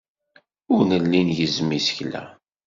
Ur 0.73 0.81
nelli 0.89 1.19
ngezzem 1.27 1.69
isekla. 1.79 2.23